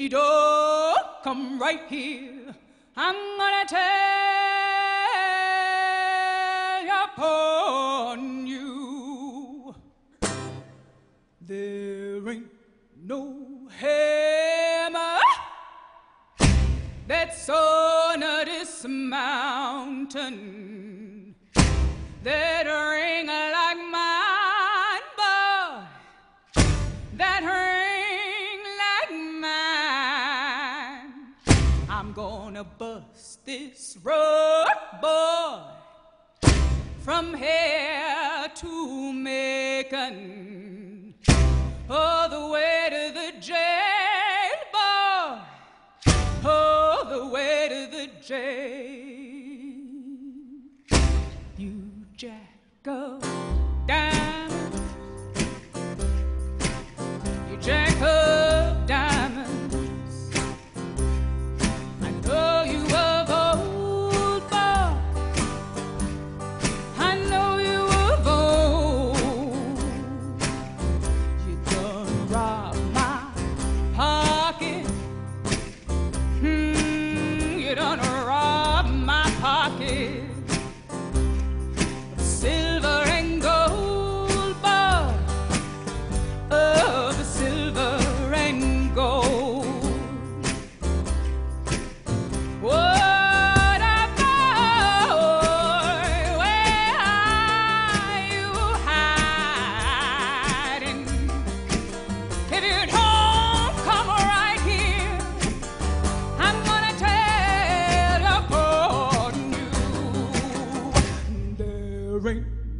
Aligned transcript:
You 0.00 0.08
don't 0.08 1.22
come 1.22 1.60
right 1.60 1.82
here, 1.86 2.54
I'm 2.96 3.14
gonna 3.36 3.66
tell 3.68 3.80
upon 7.04 8.46
you. 8.46 9.74
There 11.42 12.26
ain't 12.30 12.50
no 13.04 13.68
hammer 13.78 15.20
that's 17.06 17.50
on 17.50 18.20
this 18.20 18.86
mountain 18.88 20.30
that 22.22 22.59
gonna 32.52 32.64
bust 32.64 33.46
this 33.46 33.96
rug, 34.02 34.66
boy, 35.00 35.60
from 36.98 37.32
here 37.32 38.48
to 38.56 39.12
Macon, 39.12 41.14
all 41.88 42.28
the 42.28 42.48
way 42.52 42.88
to 42.90 43.12
the 43.14 43.40
jail, 43.40 44.56
boy, 44.72 45.38
all 46.44 47.04
the 47.04 47.26
way 47.28 47.68
to 47.68 47.86
the 47.96 48.08
jail. 48.20 48.59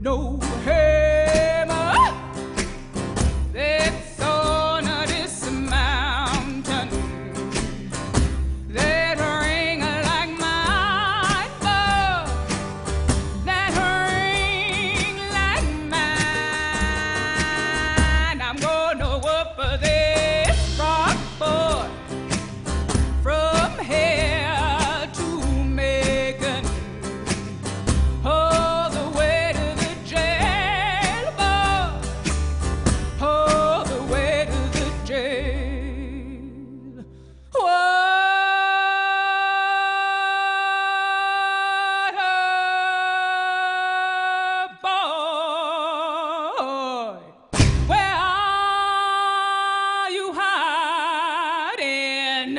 No 0.00 0.40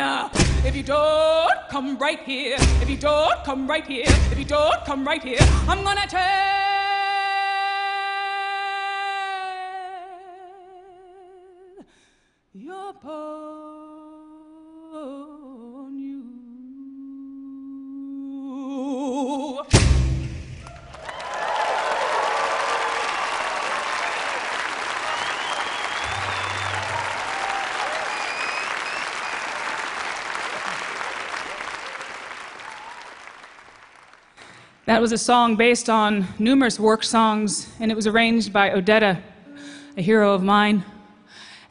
If 0.01 0.75
you 0.75 0.81
don't 0.81 1.69
come 1.69 1.95
right 1.97 2.19
here, 2.23 2.55
if 2.81 2.89
you 2.89 2.97
don't 2.97 3.43
come 3.43 3.67
right 3.67 3.85
here, 3.85 4.05
if 4.31 4.39
you 4.39 4.45
don't 4.45 4.83
come 4.83 5.05
right 5.05 5.23
here, 5.23 5.37
I'm 5.67 5.83
gonna 5.83 6.07
tell 6.07 6.27
your 12.53 12.89
upon 12.89 13.50
That 34.91 34.99
was 34.99 35.13
a 35.13 35.17
song 35.17 35.55
based 35.55 35.89
on 35.89 36.27
numerous 36.37 36.77
work 36.77 37.05
songs, 37.05 37.73
and 37.79 37.89
it 37.89 37.95
was 37.95 38.07
arranged 38.07 38.51
by 38.51 38.71
Odetta, 38.71 39.21
a 39.95 40.01
hero 40.01 40.33
of 40.33 40.43
mine. 40.43 40.83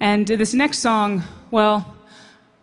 And 0.00 0.26
this 0.26 0.54
next 0.54 0.78
song, 0.78 1.22
well, 1.50 1.98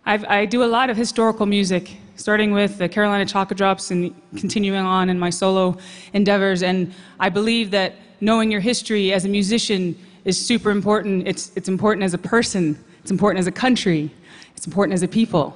I've, 0.04 0.26
I 0.26 0.48
do 0.48 0.64
a 0.64 0.66
lot 0.66 0.90
of 0.90 0.98
historical 0.98 1.46
music, 1.46 1.98
starting 2.16 2.54
with 2.54 2.80
the 2.80 2.90
Carolina 2.90 3.24
Chocolate 3.24 3.56
Drops 3.56 3.92
and 3.92 4.20
continuing 4.36 4.84
on 4.84 5.12
in 5.12 5.20
my 5.20 5.30
solo 5.30 5.78
endeavors. 6.14 6.64
And 6.64 6.92
I 7.20 7.30
believe 7.30 7.70
that 7.70 7.94
knowing 8.20 8.50
your 8.50 8.62
history 8.62 9.14
as 9.14 9.26
a 9.26 9.30
musician 9.30 9.96
is 10.26 10.44
super 10.44 10.72
important. 10.72 11.28
It's, 11.28 11.52
it's 11.56 11.70
important 11.70 12.04
as 12.04 12.16
a 12.16 12.18
person, 12.18 12.84
it's 13.04 13.12
important 13.12 13.38
as 13.42 13.46
a 13.46 13.52
country, 13.52 14.10
it's 14.56 14.66
important 14.66 14.96
as 14.96 15.04
a 15.04 15.08
people. 15.08 15.56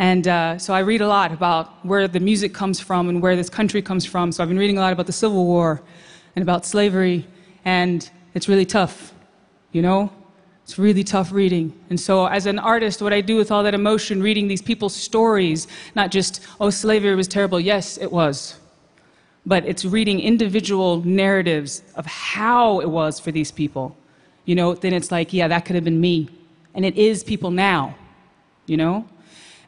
And 0.00 0.26
uh, 0.26 0.56
so 0.56 0.72
I 0.72 0.78
read 0.78 1.02
a 1.02 1.06
lot 1.06 1.30
about 1.30 1.84
where 1.84 2.08
the 2.08 2.20
music 2.20 2.54
comes 2.54 2.80
from 2.80 3.10
and 3.10 3.20
where 3.20 3.36
this 3.36 3.50
country 3.50 3.82
comes 3.82 4.06
from. 4.06 4.32
So 4.32 4.42
I've 4.42 4.48
been 4.48 4.58
reading 4.58 4.78
a 4.78 4.80
lot 4.80 4.94
about 4.94 5.04
the 5.04 5.12
Civil 5.12 5.44
War 5.44 5.82
and 6.34 6.42
about 6.42 6.64
slavery, 6.64 7.26
and 7.66 8.10
it's 8.32 8.48
really 8.48 8.64
tough, 8.64 9.12
you 9.72 9.82
know? 9.82 10.10
It's 10.64 10.78
really 10.78 11.04
tough 11.04 11.32
reading. 11.32 11.78
And 11.90 12.00
so, 12.00 12.24
as 12.24 12.46
an 12.46 12.58
artist, 12.58 13.02
what 13.02 13.12
I 13.12 13.20
do 13.20 13.36
with 13.36 13.52
all 13.52 13.62
that 13.62 13.74
emotion, 13.74 14.22
reading 14.22 14.48
these 14.48 14.62
people's 14.62 14.96
stories, 14.96 15.68
not 15.94 16.10
just, 16.10 16.46
oh, 16.60 16.70
slavery 16.70 17.14
was 17.14 17.28
terrible. 17.28 17.60
Yes, 17.60 17.98
it 17.98 18.10
was. 18.10 18.58
But 19.44 19.66
it's 19.66 19.84
reading 19.84 20.18
individual 20.18 21.04
narratives 21.04 21.82
of 21.94 22.06
how 22.06 22.80
it 22.80 22.88
was 22.88 23.20
for 23.20 23.32
these 23.32 23.50
people. 23.50 23.94
You 24.46 24.54
know, 24.54 24.74
then 24.74 24.94
it's 24.94 25.10
like, 25.10 25.34
yeah, 25.34 25.48
that 25.48 25.66
could 25.66 25.74
have 25.74 25.84
been 25.84 26.00
me. 26.00 26.30
And 26.72 26.86
it 26.86 26.96
is 26.96 27.22
people 27.22 27.50
now, 27.50 27.96
you 28.64 28.78
know? 28.78 29.04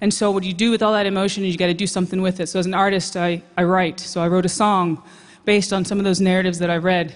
And 0.02 0.12
so, 0.12 0.32
what 0.32 0.42
you 0.42 0.52
do 0.52 0.72
with 0.72 0.82
all 0.82 0.92
that 0.94 1.06
emotion 1.06 1.44
is 1.44 1.52
you 1.52 1.58
got 1.58 1.68
to 1.68 1.74
do 1.74 1.86
something 1.86 2.20
with 2.20 2.40
it. 2.40 2.48
So, 2.48 2.58
as 2.58 2.66
an 2.66 2.74
artist, 2.74 3.16
I, 3.16 3.40
I 3.56 3.62
write. 3.62 4.00
So, 4.00 4.20
I 4.20 4.26
wrote 4.26 4.44
a 4.44 4.48
song 4.48 5.00
based 5.44 5.72
on 5.72 5.84
some 5.84 5.98
of 5.98 6.04
those 6.04 6.20
narratives 6.20 6.58
that 6.58 6.70
I 6.70 6.78
read. 6.78 7.14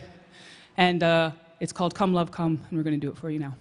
And 0.76 1.02
uh, 1.02 1.32
it's 1.58 1.72
called 1.72 1.96
Come 1.96 2.14
Love 2.14 2.30
Come, 2.30 2.64
and 2.70 2.78
we're 2.78 2.84
going 2.84 2.94
to 2.94 3.04
do 3.04 3.10
it 3.10 3.18
for 3.18 3.28
you 3.28 3.40
now. 3.40 3.56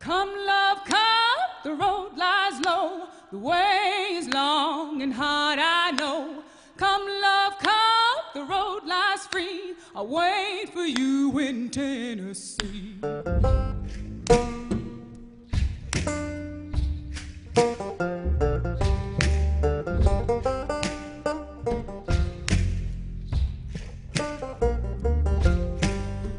Come, 0.00 0.34
love, 0.44 0.78
come, 0.84 1.38
the 1.62 1.72
road 1.72 2.16
lies 2.16 2.60
low, 2.64 3.06
the 3.30 3.38
way 3.38 4.08
is 4.14 4.28
long 4.28 5.02
and 5.02 5.12
hard, 5.12 5.60
I 5.62 5.92
know 5.92 6.35
the 8.36 8.44
road 8.44 8.80
lies 8.84 9.26
free. 9.30 9.74
I 9.94 10.02
wait 10.02 10.66
for 10.70 10.84
you 10.84 11.38
in 11.38 11.70
Tennessee. 11.70 12.98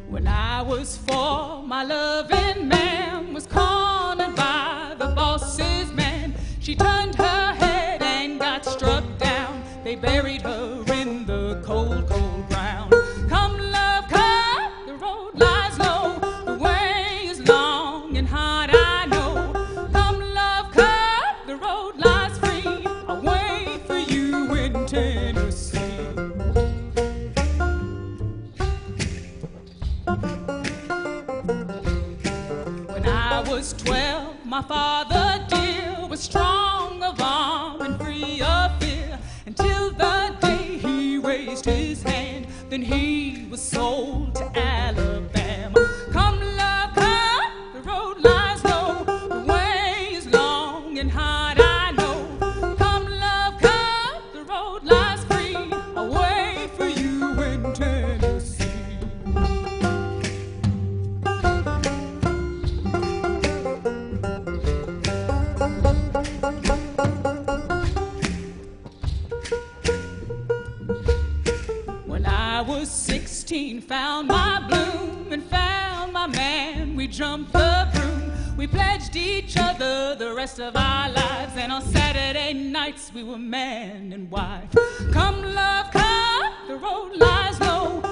When 0.07 0.27
I 0.27 0.61
was 0.61 0.97
four, 0.97 1.63
my 1.63 1.83
loving 1.83 2.67
man 2.67 3.33
was 3.33 3.47
cornered 3.47 4.35
by 4.35 4.95
the 4.99 5.07
boss's 5.15 5.91
man. 5.93 6.35
She 6.59 6.75
turned 6.75 7.15
her 7.15 7.36
was 33.57 33.73
twelve, 33.73 34.35
my 34.45 34.61
father 34.61 35.43
dear 35.49 36.07
was 36.07 36.19
strong 36.19 37.01
of 37.01 37.19
arm 37.19 37.81
and 37.81 37.99
free 37.99 38.39
of 38.39 38.79
fear 38.79 39.17
until 39.47 39.89
the 39.89 40.35
day 40.39 40.77
he 40.77 41.17
raised 41.17 41.65
his 41.65 42.03
hand. 42.03 42.45
Then 42.69 42.83
he 42.83 43.47
was 43.49 43.59
sold 43.59 44.26
of 80.55 80.77
our 80.77 81.09
lives. 81.09 81.57
And 81.57 81.71
on 81.73 81.81
Saturday 81.81 82.53
nights, 82.53 83.11
we 83.13 83.21
were 83.21 83.37
man 83.37 84.13
and 84.13 84.31
wife. 84.31 84.69
Come, 85.11 85.41
love, 85.43 85.91
come, 85.91 86.53
the 86.67 86.77
road 86.77 87.11
lies 87.17 87.59
low. 87.59 88.06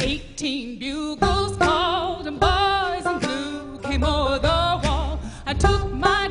I 0.00 0.04
18, 0.04 0.78
bugles 0.78 1.56
called 1.56 2.26
and 2.26 2.40
boys 2.40 3.06
in 3.06 3.18
blue 3.18 3.78
came 3.82 4.04
o'er 4.04 4.38
the 4.38 4.80
wall. 4.84 5.20
I 5.46 5.54
took 5.54 5.92
my 5.92 6.21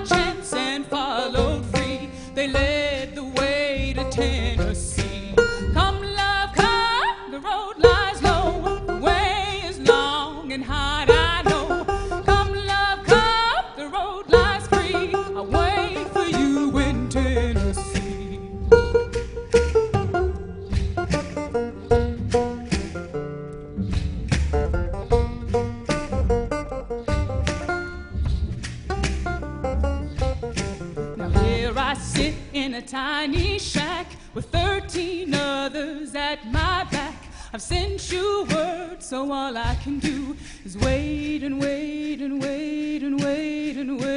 tiny 32.91 33.57
shack 33.57 34.05
with 34.33 34.47
13 34.49 35.33
others 35.33 36.13
at 36.13 36.45
my 36.51 36.83
back. 36.91 37.23
I've 37.53 37.61
sent 37.61 38.11
you 38.11 38.45
word, 38.53 39.01
so 39.01 39.31
all 39.31 39.57
I 39.57 39.75
can 39.81 39.99
do 39.99 40.35
is 40.65 40.77
wait 40.77 41.41
and 41.43 41.61
wait 41.61 42.19
and 42.19 42.41
wait 42.41 43.01
and 43.03 43.23
wait 43.23 43.77
and 43.77 43.97
wait 43.97 44.11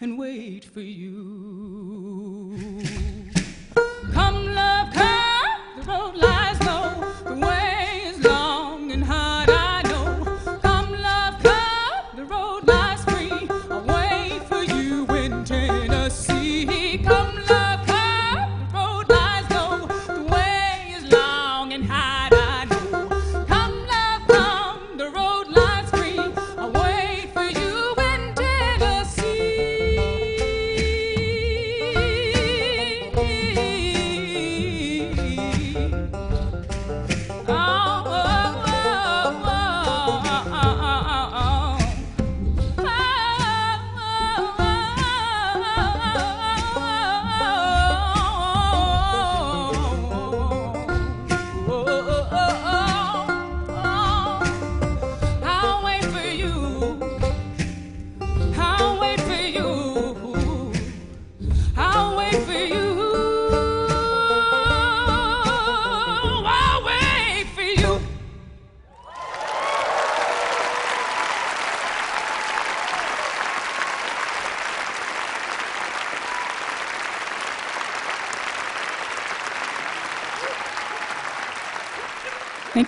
and 0.00 0.18
wait 0.18 0.64
for 0.64 0.80
you. 0.80 1.91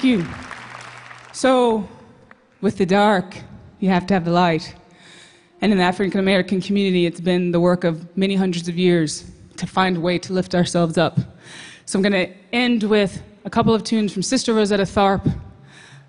You. 0.05 0.25
So, 1.33 1.89
with 2.61 2.79
the 2.79 2.87
dark, 2.87 3.37
you 3.81 3.89
have 3.89 4.07
to 4.07 4.15
have 4.15 4.25
the 4.25 4.31
light. 4.31 4.75
And 5.61 5.73
in 5.73 5.79
the 5.79 5.85
African 5.85 6.21
American 6.21 6.61
community, 6.61 7.07
it's 7.07 7.21
been 7.21 7.51
the 7.51 7.61
work 7.61 7.85
of 7.85 8.17
many 8.17 8.35
hundreds 8.35 8.69
of 8.69 8.79
years 8.79 9.25
to 9.57 9.67
find 9.67 9.97
a 9.97 10.01
way 10.01 10.19
to 10.19 10.33
lift 10.33 10.55
ourselves 10.55 10.99
up. 10.99 11.19
So, 11.87 11.99
I'm 11.99 12.03
going 12.03 12.13
to 12.13 12.33
end 12.53 12.83
with 12.85 13.23
a 13.45 13.51
couple 13.51 13.75
of 13.75 13.83
tunes 13.83 14.13
from 14.13 14.23
Sister 14.23 14.55
Rosetta 14.55 14.85
Tharpe, 14.85 15.35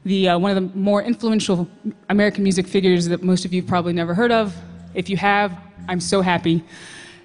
the, 0.03 0.29
uh, 0.29 0.39
one 0.39 0.55
of 0.55 0.55
the 0.55 0.77
more 0.77 1.01
influential 1.01 1.67
American 2.09 2.43
music 2.43 2.67
figures 2.67 3.07
that 3.07 3.23
most 3.23 3.45
of 3.45 3.53
you 3.53 3.63
probably 3.63 3.93
never 3.93 4.13
heard 4.13 4.31
of. 4.31 4.55
If 4.93 5.09
you 5.09 5.17
have, 5.17 5.57
I'm 5.87 5.99
so 5.99 6.21
happy. 6.21 6.63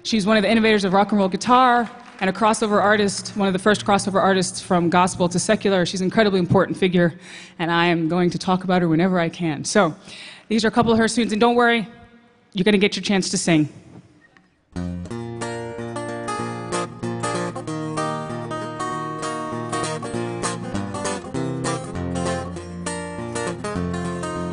She's 0.03 0.25
one 0.25 0.37
of 0.37 0.43
the 0.43 0.49
innovators 0.49 0.83
of 0.83 0.93
rock 0.93 1.11
and 1.11 1.19
roll 1.19 1.29
guitar 1.29 1.89
and 2.21 2.29
a 2.29 2.33
crossover 2.33 2.79
artist, 2.79 3.35
one 3.35 3.47
of 3.47 3.53
the 3.53 3.59
first 3.59 3.83
crossover 3.83 4.21
artists 4.21 4.61
from 4.61 4.91
gospel 4.91 5.27
to 5.27 5.39
secular. 5.39 5.87
She's 5.87 6.01
an 6.01 6.05
incredibly 6.05 6.39
important 6.39 6.77
figure, 6.77 7.15
and 7.57 7.71
I 7.71 7.87
am 7.87 8.07
going 8.07 8.29
to 8.29 8.37
talk 8.37 8.63
about 8.63 8.83
her 8.83 8.87
whenever 8.87 9.19
I 9.19 9.27
can. 9.27 9.65
So, 9.65 9.95
these 10.47 10.63
are 10.63 10.67
a 10.67 10.71
couple 10.71 10.91
of 10.91 10.99
her 10.99 11.07
tunes, 11.07 11.31
and 11.31 11.41
don't 11.41 11.55
worry, 11.55 11.87
you're 12.53 12.63
going 12.63 12.73
to 12.73 12.77
get 12.77 12.95
your 12.95 13.01
chance 13.01 13.29
to 13.31 13.39
sing. 13.39 13.69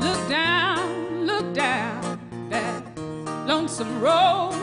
Look 0.01 0.29
down, 0.31 1.27
look 1.27 1.53
down 1.53 2.49
that 2.49 2.83
lonesome 3.47 4.01
road 4.01 4.55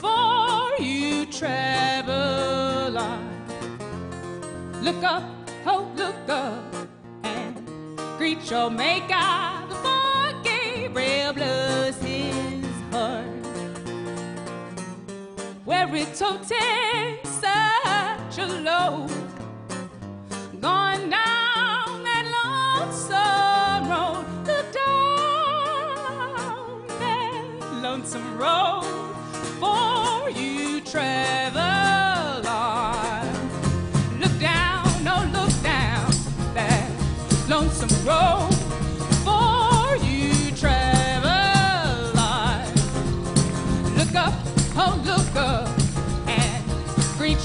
for 0.00 0.80
you 0.80 1.26
travel 1.26 1.67
Look 4.82 5.02
up, 5.02 5.24
oh, 5.66 5.90
look 5.96 6.28
up, 6.28 6.74
and 7.24 7.56
greet 8.16 8.50
your 8.50 8.70
maker 8.70 9.66
before 9.68 10.32
Gabriel 10.42 11.32
blows 11.32 11.96
his 11.96 12.64
heart. 12.92 13.26
Where 15.64 15.94
it 15.94 16.14
took 16.14 16.42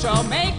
greet 0.03 0.15
your 0.15 0.52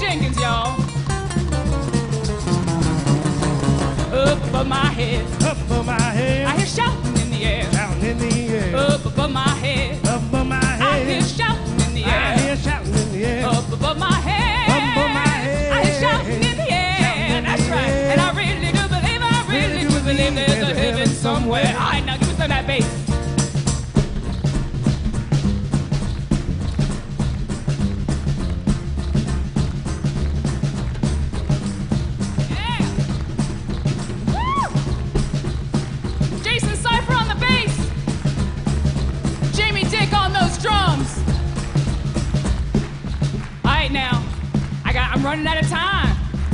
Jenkins, 0.00 0.38
y'all. 0.40 0.80
Up 4.12 4.42
above 4.48 4.66
my 4.66 4.86
head, 4.86 5.24
Up 5.42 5.58
above 5.66 5.86
my 5.86 6.00
head. 6.00 6.46
I 6.46 6.56
hear 6.56 6.66
shouting 6.66 7.16
in 7.22 7.30
the 7.30 7.44
air. 7.44 7.70
shouting 7.72 8.02
in 8.04 8.18
the 8.18 8.48
air. 8.48 8.76
Up 8.76 9.04
above 9.04 9.30
my 9.30 9.48
head, 9.48 10.06
Up 10.06 10.22
above 10.22 10.46
my 10.46 10.64
head. 10.64 10.82
I 10.82 11.04
hear 11.04 11.20
shouting 11.22 11.80
in 11.86 11.94
the 11.94 12.04
air. 12.04 12.34
I 12.34 12.38
hear 12.38 12.56
shouting 12.56 12.94
in 12.94 13.12
the 13.12 13.24
air. 13.24 13.46
Up 13.46 13.72
above 13.72 13.98
my 13.98 14.12
head, 14.12 14.70
Up 14.70 14.96
above 14.96 15.10
my 15.14 15.28
head. 15.28 15.72
I 15.72 15.84
hear 15.84 16.00
shouting 16.00 16.42
in 16.42 16.56
the 16.56 16.70
air. 16.72 17.38
In 17.38 17.44
That's 17.44 17.64
the 17.64 17.70
right. 17.72 17.88
air. 17.88 18.12
And 18.12 18.20
I 18.20 18.30
really 18.32 18.72
do 18.72 18.88
believe, 18.88 19.22
I 19.22 19.44
really 19.48 19.82
do 19.88 20.00
believe 20.00 20.34
there's 20.34 20.62
a 20.70 20.74
heaven 20.74 21.08
somewhere. 21.08 21.74
All 21.78 21.90
right, 21.90 22.04
now 22.04 22.16
give 22.16 22.28
me 22.28 22.34
some 22.34 22.42
of 22.44 22.48
that 22.48 22.66
bass. 22.66 22.95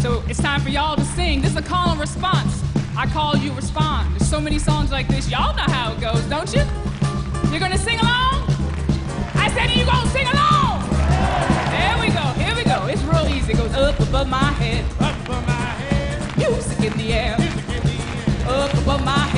So 0.02 0.21
it's 0.26 0.42
time 0.42 0.61
for 0.61 0.68
y'all 0.68 0.97
to 0.97 1.04
sing. 1.04 1.42
This 1.42 1.52
is 1.52 1.56
a 1.56 1.62
call 1.62 1.90
and 1.90 2.00
response. 2.00 2.61
I 2.97 3.06
call 3.06 3.37
you 3.37 3.52
respond. 3.52 4.11
There's 4.16 4.28
so 4.28 4.40
many 4.40 4.59
songs 4.59 4.90
like 4.90 5.06
this. 5.06 5.30
Y'all 5.30 5.54
know 5.54 5.62
how 5.62 5.92
it 5.92 6.00
goes, 6.00 6.25
don't 6.25 6.52
you? 6.52 6.64
You're 7.52 7.61
gonna 7.61 7.78
sing 7.78 8.00
along? 8.00 8.42
I 9.35 9.49
said 9.54 9.71
you 9.71 9.85
gonna 9.87 10.11
sing 10.11 10.26
along. 10.26 10.82
There 11.71 11.97
we 12.00 12.09
go. 12.11 12.25
Here 12.42 12.56
we 12.56 12.64
go. 12.64 12.87
It's 12.87 13.02
real 13.02 13.28
easy. 13.28 13.52
It 13.52 13.59
goes 13.59 13.75
up 13.75 14.00
above 14.00 14.28
my 14.28 14.50
head. 14.59 14.85
Up 14.99 15.14
above 15.25 15.47
my 15.47 15.52
head. 15.52 16.37
Music 16.37 16.80
in 16.80 16.99
the 16.99 17.12
air. 17.12 17.37
Music 17.38 17.71
in 17.71 17.82
the 17.87 18.42
air. 18.42 18.64
Up 18.64 18.75
above 18.75 19.04
my 19.04 19.12
head. 19.12 19.31